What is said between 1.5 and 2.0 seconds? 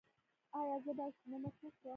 وخورم؟